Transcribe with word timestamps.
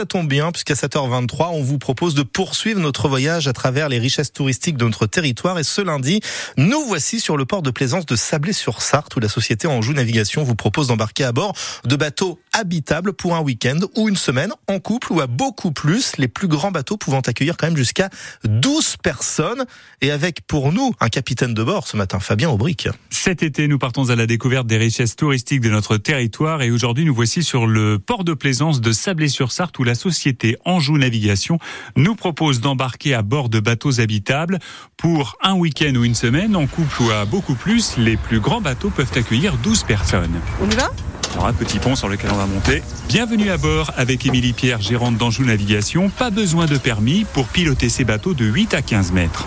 Ça 0.00 0.06
tombe 0.06 0.28
bien 0.28 0.52
puisqu'à 0.52 0.74
7h23, 0.74 1.48
on 1.50 1.60
vous 1.60 1.78
propose 1.78 2.14
de 2.14 2.22
poursuivre 2.22 2.78
notre 2.78 3.08
voyage 3.08 3.48
à 3.48 3.52
travers 3.52 3.88
les 3.88 3.98
richesses 3.98 4.32
touristiques 4.32 4.76
de 4.76 4.84
notre 4.84 5.06
territoire. 5.06 5.58
Et 5.58 5.64
ce 5.64 5.80
lundi, 5.80 6.20
nous 6.56 6.84
voici 6.86 7.18
sur 7.18 7.36
le 7.36 7.44
port 7.46 7.62
de 7.62 7.72
plaisance 7.72 8.06
de 8.06 8.14
Sablé-sur-Sarthe 8.14 9.16
où 9.16 9.18
la 9.18 9.28
société 9.28 9.66
Anjou 9.66 9.94
Navigation 9.94 10.44
vous 10.44 10.54
propose 10.54 10.86
d'embarquer 10.86 11.24
à 11.24 11.32
bord 11.32 11.52
de 11.82 11.96
bateaux 11.96 12.38
habitables 12.52 13.12
pour 13.12 13.34
un 13.34 13.40
week-end 13.40 13.80
ou 13.96 14.08
une 14.08 14.14
semaine 14.14 14.52
en 14.68 14.78
couple 14.78 15.12
ou 15.12 15.20
à 15.20 15.26
beaucoup 15.26 15.72
plus, 15.72 16.16
les 16.16 16.28
plus 16.28 16.46
grands 16.46 16.70
bateaux 16.70 16.96
pouvant 16.96 17.18
accueillir 17.18 17.56
quand 17.56 17.66
même 17.66 17.76
jusqu'à 17.76 18.08
12 18.44 18.98
personnes. 19.02 19.64
Et 20.00 20.12
avec 20.12 20.42
pour 20.42 20.72
nous 20.72 20.94
un 21.00 21.08
capitaine 21.08 21.54
de 21.54 21.64
bord 21.64 21.88
ce 21.88 21.96
matin, 21.96 22.20
Fabien 22.20 22.50
Aubric. 22.50 22.88
Cet 23.10 23.42
été, 23.42 23.66
nous 23.66 23.80
partons 23.80 24.10
à 24.10 24.14
la 24.14 24.26
découverte 24.26 24.68
des 24.68 24.76
richesses 24.76 25.16
touristiques 25.16 25.60
de 25.60 25.70
notre 25.70 25.96
territoire. 25.96 26.62
Et 26.62 26.70
aujourd'hui 26.70 27.04
nous 27.04 27.16
voici 27.16 27.42
sur 27.42 27.66
le 27.66 27.98
port 27.98 28.22
de 28.22 28.34
plaisance 28.34 28.80
de 28.80 28.92
Sablé-sur-Sarthe 28.92 29.76
où 29.80 29.87
la 29.88 29.94
société 29.94 30.58
Anjou 30.66 30.98
Navigation 30.98 31.58
nous 31.96 32.14
propose 32.14 32.60
d'embarquer 32.60 33.14
à 33.14 33.22
bord 33.22 33.48
de 33.48 33.58
bateaux 33.58 34.00
habitables 34.00 34.58
pour 34.98 35.38
un 35.42 35.54
week-end 35.54 35.94
ou 35.96 36.04
une 36.04 36.14
semaine 36.14 36.54
en 36.56 36.66
couple 36.66 37.02
ou 37.02 37.10
à 37.10 37.24
beaucoup 37.24 37.54
plus. 37.54 37.96
Les 37.96 38.18
plus 38.18 38.38
grands 38.38 38.60
bateaux 38.60 38.90
peuvent 38.90 39.10
accueillir 39.16 39.56
12 39.56 39.84
personnes. 39.84 40.40
On 40.62 40.70
y 40.70 40.74
va? 40.74 40.90
Alors 41.32 41.46
un 41.46 41.54
petit 41.54 41.78
pont 41.78 41.96
sur 41.96 42.08
lequel 42.08 42.30
on 42.32 42.36
va 42.36 42.46
monter. 42.46 42.82
Bienvenue 43.08 43.48
à 43.48 43.56
bord 43.56 43.90
avec 43.96 44.26
Émilie 44.26 44.52
Pierre, 44.52 44.82
gérante 44.82 45.16
d'Anjou 45.16 45.44
Navigation. 45.44 46.10
Pas 46.10 46.30
besoin 46.30 46.66
de 46.66 46.76
permis 46.76 47.24
pour 47.32 47.46
piloter 47.48 47.88
ces 47.88 48.04
bateaux 48.04 48.34
de 48.34 48.44
8 48.44 48.74
à 48.74 48.82
15 48.82 49.12
mètres. 49.12 49.46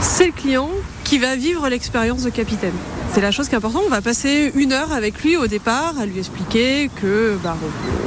C'est 0.00 0.26
le 0.26 0.32
client 0.32 0.70
qui 1.04 1.18
va 1.18 1.36
vivre 1.36 1.68
l'expérience 1.68 2.24
de 2.24 2.30
capitaine. 2.30 2.74
C'est 3.16 3.22
la 3.22 3.30
chose 3.30 3.48
qui 3.48 3.54
est 3.54 3.56
importante. 3.56 3.84
On 3.86 3.88
va 3.88 4.02
passer 4.02 4.52
une 4.56 4.74
heure 4.74 4.92
avec 4.92 5.22
lui 5.22 5.38
au 5.38 5.46
départ 5.46 5.94
à 5.98 6.04
lui 6.04 6.18
expliquer 6.18 6.90
que 7.00 7.38
bah, 7.42 7.56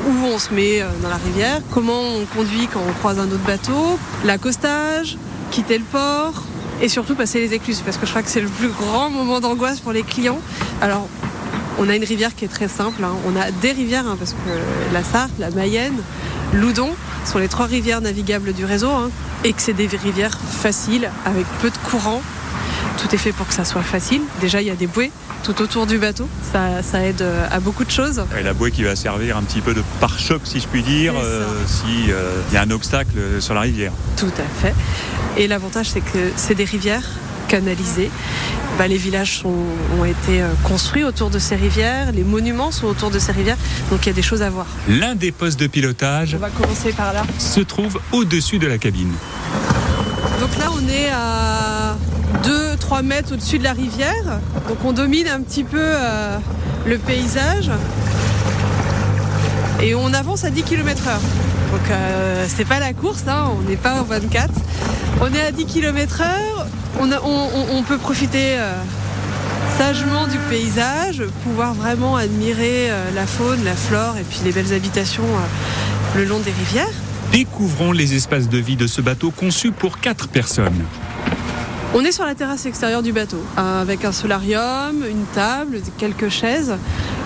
où 0.08 0.14
on 0.24 0.38
se 0.38 0.54
met 0.54 0.84
euh, 0.84 0.86
dans 1.02 1.10
la 1.10 1.16
rivière, 1.16 1.64
comment 1.72 2.00
on 2.00 2.26
conduit 2.26 2.68
quand 2.72 2.80
on 2.88 2.94
croise 2.94 3.18
un 3.18 3.26
autre 3.26 3.44
bateau, 3.48 3.98
l'accostage, 4.24 5.18
quitter 5.50 5.80
le 5.80 5.84
port 5.84 6.44
et 6.80 6.90
surtout 6.90 7.16
passer 7.16 7.40
les 7.40 7.56
écluses 7.56 7.82
parce 7.82 7.98
que 7.98 8.06
je 8.06 8.12
crois 8.12 8.22
que 8.22 8.30
c'est 8.30 8.40
le 8.40 8.50
plus 8.50 8.68
grand 8.68 9.10
moment 9.10 9.40
d'angoisse 9.40 9.80
pour 9.80 9.94
les 9.94 10.04
clients. 10.04 10.38
Alors 10.80 11.08
on 11.80 11.90
a 11.90 11.96
une 11.96 12.04
rivière 12.04 12.36
qui 12.36 12.46
est 12.46 12.50
très 12.50 12.68
simple. 12.68 13.04
Hein. 13.04 13.14
On 13.26 13.36
a 13.36 13.50
des 13.50 13.72
rivières, 13.72 14.06
hein, 14.08 14.16
parce 14.20 14.34
que 14.34 14.94
la 14.94 15.04
Sarthe, 15.04 15.32
la 15.40 15.50
Mayenne, 15.50 15.98
Loudon 16.54 16.92
sont 17.26 17.40
les 17.40 17.48
trois 17.48 17.66
rivières 17.66 18.02
navigables 18.02 18.54
du 18.54 18.64
réseau, 18.64 18.92
hein, 18.92 19.10
et 19.44 19.54
que 19.54 19.62
c'est 19.64 19.74
des 19.74 19.88
rivières 19.88 20.38
faciles, 20.38 21.10
avec 21.26 21.48
peu 21.64 21.72
de 21.72 21.78
courant. 21.90 22.22
Tout 23.02 23.16
est 23.16 23.18
fait 23.18 23.32
pour 23.32 23.48
que 23.48 23.54
ça 23.54 23.66
soit 23.66 23.82
facile. 23.82 24.22
Déjà, 24.42 24.62
il 24.62 24.68
y 24.68 24.72
a 24.72 24.76
des 24.76 24.88
bouées 24.88 25.12
tout 25.44 25.62
autour 25.62 25.88
du 25.88 25.98
bateau. 25.98 26.28
Ça, 26.52 27.02
aide 27.02 27.22
euh, 27.22 27.48
à 27.50 27.60
beaucoup 27.60 27.86
de 27.86 27.92
choses. 27.92 28.24
Et 28.38 28.44
la 28.44 28.54
bouée 28.54 28.72
qui 28.72 28.84
va 28.84 28.96
servir 28.96 29.38
un 29.38 29.44
petit 29.44 29.62
peu 29.62 29.74
de 29.74 29.84
pare-choc, 30.00 30.42
si 30.44 30.60
je 30.60 30.68
puis 30.68 30.84
dire, 30.84 31.14
euh, 31.18 31.46
s'il 31.66 32.12
euh, 32.12 32.42
y 32.54 32.58
a 32.58 32.62
un 32.62 32.72
obstacle 32.72 33.18
sur 33.40 33.54
la 33.54 33.62
rivière. 33.62 33.94
Tout 34.18 34.32
à 34.38 34.62
fait. 34.62 34.76
Et 35.38 35.48
l'avantage, 35.48 35.90
c'est 35.90 36.02
que 36.02 36.32
c'est 36.36 36.56
des 36.56 36.66
rivières 36.66 37.08
canalisées 37.48 38.12
bah, 38.80 38.88
les 38.88 38.98
villages 38.98 39.44
ont 39.46 40.06
été 40.06 40.42
euh, 40.42 40.54
construits 40.64 41.04
autour 41.04 41.30
de 41.30 41.38
ces 41.38 41.58
rivières, 41.58 42.14
les 42.14 42.24
monuments 42.24 42.72
sont 42.72 42.88
autour 42.88 43.12
de 43.12 43.20
ces 43.20 43.34
rivières, 43.34 43.58
donc 43.92 44.06
il 44.06 44.08
y 44.08 44.10
a 44.12 44.14
des 44.14 44.22
choses 44.22 44.42
à 44.42 44.50
voir. 44.50 44.68
L'un 44.88 45.16
des 45.16 45.34
postes 45.34 45.60
de 45.60 45.68
pilotage 45.68 46.34
on 46.34 46.38
va 46.38 46.50
commencer 46.50 46.94
par 46.94 47.12
là. 47.12 47.24
se 47.38 47.60
trouve 47.60 48.00
au-dessus 48.14 48.58
de 48.58 48.68
la 48.68 48.78
cabine. 48.78 49.12
Donc 50.40 50.58
là, 50.58 50.66
on 50.74 50.88
est 50.88 51.10
à 51.10 51.96
2-3 52.44 53.04
mètres 53.04 53.34
au-dessus 53.34 53.60
de 53.60 53.64
la 53.64 53.74
rivière, 53.74 54.40
donc 54.68 54.78
on 54.86 54.94
domine 54.94 55.28
un 55.28 55.42
petit 55.42 55.64
peu 55.64 55.82
euh, 55.82 56.38
le 56.86 56.98
paysage 56.98 57.70
et 59.82 59.96
on 59.96 60.14
avance 60.14 60.44
à 60.46 60.50
10 60.50 60.64
km 60.64 61.08
heure. 61.08 61.22
Donc 61.72 61.92
euh, 61.92 62.46
c'est 62.48 62.66
pas 62.66 62.80
la 62.80 62.94
course, 62.94 63.24
hein, 63.28 63.52
on 63.58 63.70
n'est 63.70 63.78
pas 63.78 64.02
au 64.02 64.06
24. 64.06 64.50
On 65.22 65.34
est 65.34 65.42
à 65.42 65.52
10 65.52 65.66
km 65.66 66.22
heure, 66.22 66.68
on, 67.00 67.84
peut 67.84 67.98
profiter 67.98 68.58
euh, 68.58 68.74
sagement 69.78 70.28
du 70.28 70.38
paysage, 70.50 71.24
pouvoir 71.44 71.74
vraiment 71.74 72.16
admirer 72.16 72.90
la 73.16 73.26
faune, 73.26 73.64
la 73.64 73.76
flore 73.76 74.16
et 74.18 74.24
puis 74.24 74.40
les 74.46 74.52
belles 74.52 74.74
habitations 74.74 75.28
le 76.16 76.26
long 76.26 76.40
des 76.40 76.52
rivières. 76.52 76.88
Découvrons 77.32 77.92
les 77.92 78.16
espaces 78.16 78.50
de 78.50 78.58
vie 78.58 78.76
de 78.76 78.88
ce 78.88 79.02
bateau 79.02 79.30
conçu 79.30 79.72
pour 79.72 80.00
4 80.00 80.30
personnes. 80.30 80.86
On 81.94 82.04
est 82.04 82.12
sur 82.12 82.26
la 82.26 82.34
terrasse 82.34 82.66
extérieure 82.66 83.04
du 83.04 83.14
bateau, 83.14 83.44
avec 83.56 84.04
un 84.04 84.12
solarium, 84.12 85.04
une 85.08 85.26
table, 85.34 85.82
quelques 85.98 86.30
chaises, 86.30 86.76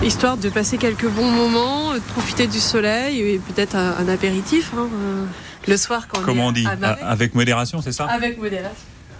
histoire 0.02 0.36
de 0.36 0.48
passer 0.50 0.76
quelques 0.76 1.08
bons 1.08 1.30
moments, 1.30 1.94
de 1.94 2.00
profiter 2.00 2.46
du 2.46 2.60
soleil 2.60 3.20
et 3.20 3.38
peut-être 3.38 3.76
un, 3.76 4.08
apéritif 4.08 4.72
hein, 4.76 4.88
euh, 4.92 5.24
le 5.66 5.76
soir 5.76 6.06
quand 6.08 6.20
Comment 6.22 6.48
on, 6.48 6.52
dit 6.52 6.66
Avec 7.02 7.34
modération, 7.34 7.80
c'est 7.80 7.92
ça 7.92 8.04
Avec 8.04 8.38
modération. 8.38 8.76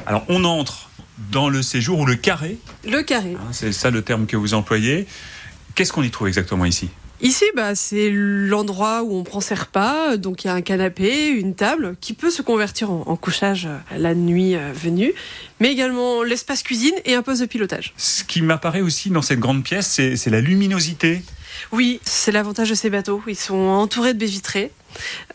Alors 0.06 0.24
on 0.28 0.44
entre 0.44 0.90
dans 1.30 1.48
le 1.48 1.62
séjour 1.62 2.00
ou 2.00 2.06
le 2.06 2.16
carré. 2.16 2.58
Le 2.86 3.02
carré. 3.02 3.36
Hein, 3.38 3.48
c'est 3.52 3.72
ça 3.72 3.90
le 3.90 4.02
terme 4.02 4.26
que 4.26 4.36
vous 4.36 4.52
employez. 4.52 5.06
Qu'est-ce 5.74 5.92
qu'on 5.92 6.02
y 6.02 6.10
trouve 6.10 6.28
exactement 6.28 6.64
ici? 6.64 6.90
Ici, 7.24 7.46
bah, 7.56 7.74
c'est 7.74 8.10
l'endroit 8.12 9.02
où 9.02 9.16
on 9.16 9.24
prend 9.24 9.40
ses 9.40 9.54
repas. 9.54 10.18
Donc 10.18 10.44
il 10.44 10.48
y 10.48 10.50
a 10.50 10.52
un 10.52 10.60
canapé, 10.60 11.28
une 11.28 11.54
table 11.54 11.96
qui 11.98 12.12
peut 12.12 12.30
se 12.30 12.42
convertir 12.42 12.90
en, 12.90 13.16
couchage 13.16 13.64
euh, 13.64 13.78
la 13.96 14.14
nuit 14.14 14.56
euh, 14.56 14.72
venue, 14.74 15.14
mais 15.58 15.72
également 15.72 16.22
l'espace 16.22 16.62
cuisine 16.62 16.92
et 17.06 17.14
un 17.14 17.22
poste 17.22 17.40
de 17.40 17.46
pilotage. 17.46 17.94
Ce 17.96 18.24
qui 18.24 18.42
m'apparaît 18.42 18.82
aussi 18.82 19.08
dans 19.08 19.22
cette 19.22 19.40
grande 19.40 19.64
pièce, 19.64 19.88
c'est 19.88 20.30
la 20.30 20.42
luminosité. 20.42 21.22
Oui, 21.72 21.98
c'est 22.04 22.30
l'avantage 22.30 22.68
de 22.68 22.74
ces 22.74 22.90
bateaux. 22.90 23.22
Ils 23.26 23.36
sont 23.36 23.54
entourés 23.54 24.12
de 24.12 24.18
baies 24.18 24.26
vitrées. 24.26 24.70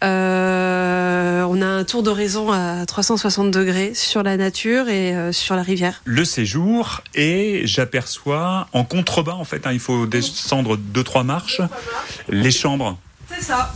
Euh, 0.04 1.44
on 1.44 1.62
a 1.62 1.66
un 1.66 1.84
tour 1.84 2.04
d'horizon 2.04 2.52
à 2.52 2.86
360 2.86 3.52
degrés 3.52 3.94
sur 3.94 4.24
la 4.24 4.38
nature 4.38 4.90
et 4.90 5.16
euh, 5.16 5.32
sur 5.32 5.56
la 5.56 5.62
rivière. 5.62 6.02
Le 6.06 6.26
séjour 6.26 7.02
et 7.16 7.62
j'aperçois 7.66 8.68
en 8.74 8.84
contrebas 8.84 9.34
en 9.34 9.44
fait, 9.44 9.68
hein, 9.68 9.72
il 9.72 9.80
faut 9.80 10.06
descendre 10.06 10.78
deux 10.78 11.04
trois 11.04 11.24
marches, 11.24 11.62
les 12.30 12.52
chambres. 12.52 12.98
C'est 13.28 13.44
ça. 13.44 13.74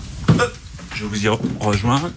je 0.96 1.06
vous 1.06 1.26
y 1.26 1.30
rejoins. 1.60 2.12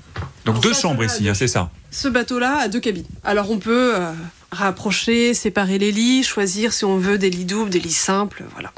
Donc 0.44 0.60
deux 0.60 0.72
chambres 0.72 1.04
ici, 1.04 1.28
hein, 1.28 1.34
c'est 1.34 1.48
ça. 1.48 1.70
Ce 1.90 2.08
bateau-là 2.08 2.58
a 2.60 2.68
deux 2.68 2.78
cabines. 2.78 3.06
Alors 3.24 3.50
on 3.50 3.58
peut 3.58 3.94
euh, 3.96 4.12
rapprocher, 4.52 5.34
séparer 5.34 5.78
les 5.78 5.90
lits, 5.90 6.22
choisir 6.22 6.72
si 6.72 6.84
on 6.84 6.98
veut 6.98 7.18
des 7.18 7.30
lits 7.30 7.44
doubles, 7.44 7.70
des 7.70 7.80
lits 7.80 7.90
simples, 7.90 8.44
voilà. 8.52 8.72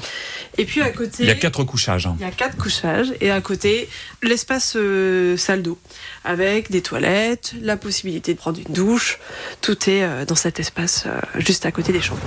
Et 0.58 0.64
puis 0.64 0.82
à 0.82 0.90
côté, 0.90 1.22
il 1.22 1.26
y 1.26 1.30
a 1.30 1.36
quatre 1.36 1.64
couchages. 1.64 2.06
Hein. 2.06 2.16
Il 2.18 2.22
y 2.22 2.28
a 2.28 2.32
quatre 2.32 2.56
couchages 2.56 3.12
et 3.20 3.30
à 3.30 3.40
côté 3.40 3.88
l'espace 4.22 4.74
euh, 4.76 5.36
salle 5.36 5.62
d'eau 5.62 5.78
avec 6.24 6.70
des 6.70 6.82
toilettes, 6.82 7.54
la 7.62 7.76
possibilité 7.76 8.34
de 8.34 8.38
prendre 8.38 8.58
une 8.58 8.74
douche. 8.74 9.18
Tout 9.60 9.88
est 9.88 10.02
euh, 10.02 10.24
dans 10.24 10.34
cet 10.34 10.60
espace 10.60 11.06
juste 11.36 11.64
à 11.64 11.72
côté 11.72 11.92
des 11.92 12.00
chambres. 12.00 12.26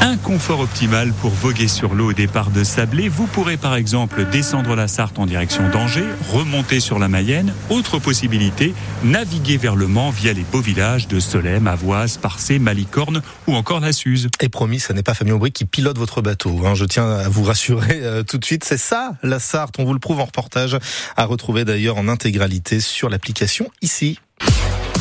Un 0.00 0.16
confort 0.16 0.60
optimal 0.60 1.12
pour 1.12 1.32
voguer 1.32 1.66
sur 1.66 1.94
l'eau 1.94 2.10
au 2.10 2.12
départ 2.12 2.50
de 2.50 2.62
Sablé. 2.62 3.08
Vous 3.08 3.26
pourrez 3.26 3.56
par 3.56 3.74
exemple 3.74 4.24
descendre 4.30 4.76
la 4.76 4.86
Sarthe 4.86 5.18
en 5.18 5.26
direction 5.26 5.68
d'Angers, 5.70 6.06
remonter 6.30 6.78
sur 6.78 6.98
la 6.98 7.08
Mayenne. 7.08 7.52
Autre 7.68 7.98
possibilité, 7.98 8.74
naviguer 9.02 9.56
vers 9.56 9.74
le 9.74 9.88
Mans 9.88 10.10
via 10.10 10.32
les 10.32 10.44
beaux 10.44 10.60
villages 10.60 11.08
de 11.08 11.18
Solem, 11.18 11.66
Avoise, 11.66 12.16
Parcé, 12.16 12.58
Malicorne 12.58 13.22
ou 13.48 13.54
encore 13.54 13.80
la 13.80 13.92
Suze. 13.92 14.28
Et 14.40 14.48
promis, 14.48 14.78
ce 14.78 14.92
n'est 14.92 15.02
pas 15.02 15.14
Fabien 15.14 15.34
Aubry 15.34 15.50
qui 15.50 15.64
pilote 15.64 15.98
votre 15.98 16.22
bateau. 16.22 16.60
Hein. 16.64 16.74
Je 16.74 16.84
tiens 16.84 17.10
à 17.10 17.28
vous 17.28 17.42
rassurer 17.42 18.00
euh, 18.02 18.22
tout 18.22 18.38
de 18.38 18.44
suite. 18.44 18.64
C'est 18.64 18.78
ça, 18.78 19.12
la 19.22 19.40
Sarthe. 19.40 19.74
On 19.78 19.84
vous 19.84 19.94
le 19.94 20.00
prouve 20.00 20.20
en 20.20 20.26
reportage, 20.26 20.78
à 21.16 21.24
retrouver 21.24 21.64
d'ailleurs 21.64 21.98
en 21.98 22.08
intégralité 22.08 22.80
sur 22.80 23.10
l'application 23.10 23.68
ici. 23.82 24.20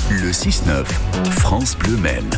Le 0.10 0.32
6-9, 0.32 0.86
France 1.30 1.78
Bleu 1.78 1.98
Maine. 1.98 2.30